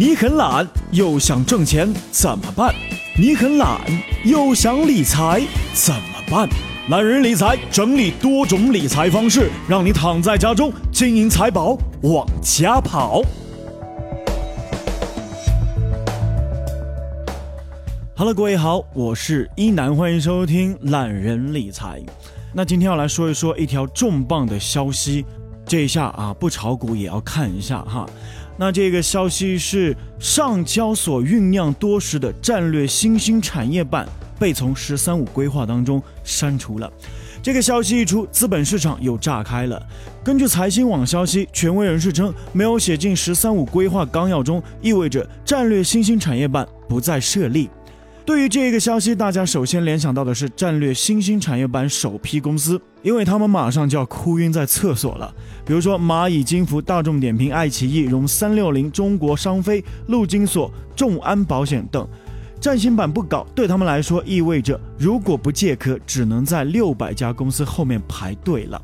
[0.00, 2.74] 你很懒又想挣钱怎么办？
[3.18, 3.78] 你很懒
[4.24, 5.42] 又想理财
[5.74, 6.48] 怎么办？
[6.88, 13.20] 懒人理财整理多种理财方式，让你躺在家中，金银财宝往家跑。
[18.16, 22.02] Hello，各位好，我是一南，欢迎收听懒人理财。
[22.54, 25.26] 那今天要来说一说一条重磅的消息，
[25.66, 28.08] 这一下啊，不炒股也要看一下哈。
[28.60, 34.06] 那这个消息是上交所酝酿多时的战略新兴产业板
[34.38, 36.92] 被从“十三五”规划当中删除了。
[37.42, 39.82] 这个消息一出，资本市场又炸开了。
[40.22, 47.70] 根据财新网消息，权威人士称，没有写进“十三五”规划纲要中，意味着战略新兴产业板不再设立。
[48.24, 55.34] 对于这个消息，大家首先联想到的是战略新兴产业板首批公司，因为他们马上就要哭晕在厕所了。
[55.64, 62.06] 比如说蚂蚁金服、大众点评、爱奇艺、融三六零、中国商飞、陆金所、众安保险等，
[62.60, 68.80] 战新版不搞，对他们来说意味着如果不借壳，只能在六百家公司后面排队了。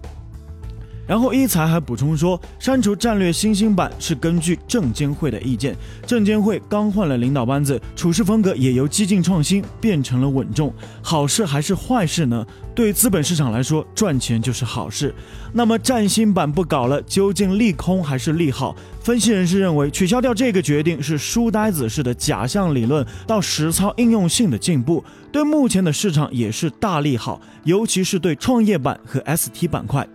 [1.06, 5.76] 然后一财还补充说，删除战略新兴板是根据证监会的意见。
[6.06, 10.72] 证监会刚换了领导班子，处事风格也由激进创新变成了稳重。
[11.00, 12.44] 好事还是坏事呢？
[12.74, 15.14] 对资本市场来说，赚钱就是好事。
[15.52, 18.76] 那么战新板不搞了，究竟利空还是利好？
[19.00, 30.06] 分析人士认为，取消掉这个决定是书呆子式的假象理论到实操应用性的进步，对目前的市场也是大利好，尤其是对创业板和 ST 板块。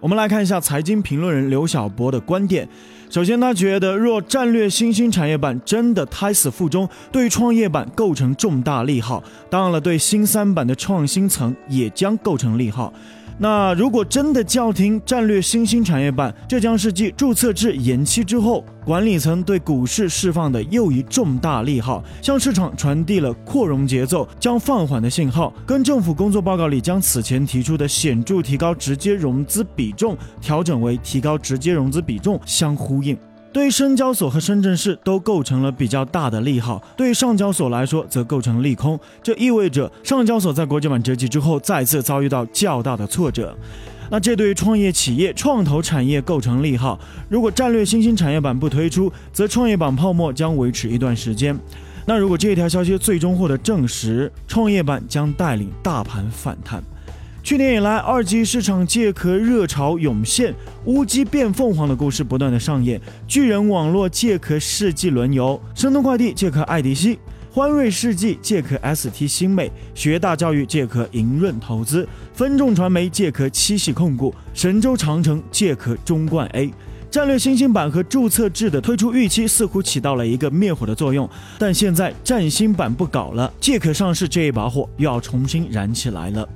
[0.00, 2.66] 我们来看一下财经评论人刘晓博的观点。
[3.10, 9.22] 首先，他觉得若战略新兴产业板真的胎死腹中，对创业板构成重大利好。
[9.50, 12.90] 当然了，对新三板的创新层也将构成利好。
[13.42, 33.16] 那如果真的叫停战略新兴产业板，这将是继注册制延期之后，管理层对股市释放的又一重大利好，向市场传递了扩容节奏将放缓的信号，跟政府工作报告里将此前提出的显著提高直接融资比重调整为提高直接融资比重相呼应。
[33.52, 38.98] 对于深交所和深圳市都构成了比较大的利好，对于上交所来说则构成利空。
[39.22, 43.56] 这意味着上交所在国际版折戟之后再次遭遇到较大的挫折。
[44.08, 46.98] 那这对于创业企业、创投产业构成利好。
[47.28, 51.56] 如果战略新兴产业板不推出，则创业板泡沫将维持一段时间。
[52.06, 56.82] 那如果这条消息最终获得证实，创业板将带领大盘反弹。
[57.42, 63.00] 去年以来，二级市场借壳热潮涌现，乌鸡变凤凰的故事不断的上演。
[63.26, 67.18] 巨人网络借壳世纪轮游，申通快递借壳爱迪西，
[67.50, 76.70] 欢瑞世纪借壳 ST 新美，学大教育借壳盈润投资，分众传媒借壳七喜控股，神州长城借壳中冠 A。
[77.10, 81.28] 战略新兴板和注册制的推出预期似乎起到了一个灭火的作用，
[81.58, 86.48] 但现在战新板不搞了，借壳上市这一把火又要重新燃起来了。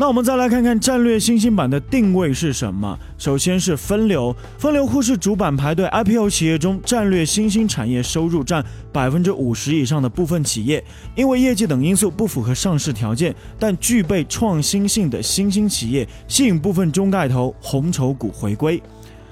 [0.00, 2.98] 那我们再来看看战略新兴板的定位是什么？
[3.18, 10.82] 首先是分流，分流户是主板排队 IPO 企业中战略新兴产业收入占百分之五十以上的部分企业，
[11.14, 18.82] 因为业绩等因素不符合上市条件，但具备创新性的新兴企业，吸引部分中概投红筹股回归。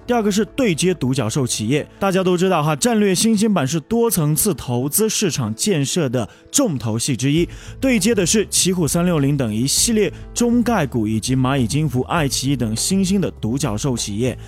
[0.09, 7.47] 第二个是对接独角兽企业，大家都知道哈，战略新兴板是多层次投资市场建设的重头戏之一，
[7.79, 14.39] 对接的是奇虎三六零等一系列中概股以及蚂蚁金服、爱奇艺等新兴的独角兽企业。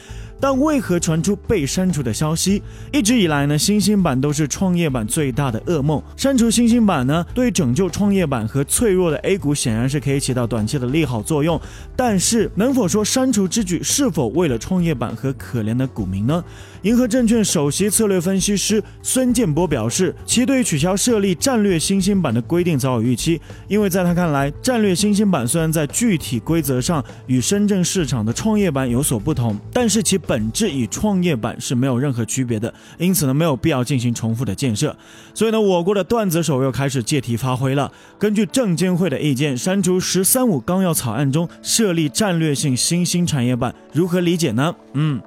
[0.40, 2.62] 但为何传出被删除的消息？
[2.92, 6.02] 一直以来呢，新兴板都是创业板最大的噩梦。
[6.16, 11.60] 删除新兴板呢，对拯救创业板和脆弱的 A 股显然是可以起到短期的利好作用。
[11.94, 16.42] 但是，能否说删除之举是否为了创业板和可怜的股民呢？
[16.82, 34.96] 银河证券首席策略分析师孙建波表示，其对取消设立战略新兴板的规定早有预期，因为在他看来，战略新兴板虽然在具体规则上与深圳市场的创业板有所不同，但是其本质与创业板是没有任何区别的，因此呢，没有必要进行重复的建设。
[35.34, 37.90] 所以呢，我国的段子手又开始借题发挥了。
[38.16, 44.72] 根据证监会的意见，删除“十三五”纲要草案中设立战略性新兴产业板，如何理解呢？
[44.92, 45.20] 嗯。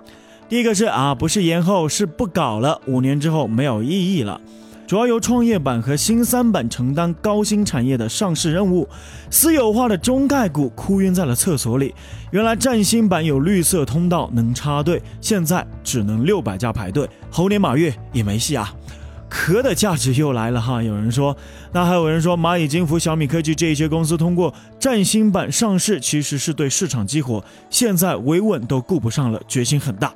[0.47, 2.79] 第一个是啊，不是延后，是不搞了。
[2.85, 4.39] 五年之后没有意义了，
[4.85, 8.87] 主要由创业板和新三板承担高新产业的上市任务。
[9.29, 11.95] 私有化的中概股哭晕在了厕所里。
[12.31, 18.73] 原来占新板有绿色通道能插队，现在只能六百家排队，猴年马月也没戏啊！
[19.29, 20.83] 壳的价值又来了哈。
[20.83, 21.35] 有人说，
[21.71, 27.43] 那还有人说，蚂蚁金服、小米科技这一些公司通过占新板上市，其实是对市场激活。
[27.69, 30.13] 现在维稳都顾不上了，决心很大。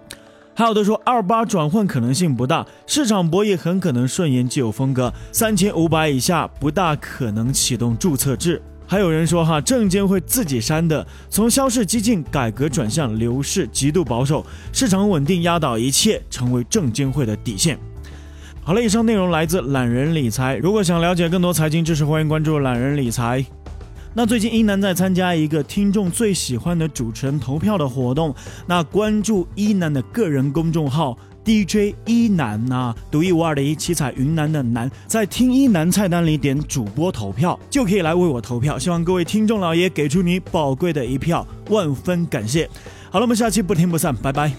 [0.58, 8.60] 还有的说二八转换可能性不大，市场博弈很可能顺延既有风格，三千五百以下不大可能启动注册制。
[8.88, 14.44] 还有人说哈，证监会自己删的，从消市激进改革转向流市极度保守，
[14.74, 17.78] 市场稳定压倒一切，成为证监会的底线。
[18.64, 20.56] 好了，以上内容来自懒人理财。
[20.56, 23.46] 如果想了解更多财经知识，欢迎关注懒人理财。
[24.18, 28.34] 那最近一楠在参加一个听众最喜欢的主持人投票的活动，
[28.66, 31.16] 那关注一楠的个人公众号
[31.46, 38.80] DJ 一楠呐，独一无二的一七彩云南的南，在听一楠菜单里点主播投票，就可以来为我投票。
[38.80, 42.68] 希望各位听众老爷给出你宝贵的一票，万分感谢。
[43.12, 44.52] 好了，我们下期不听不散，拜拜。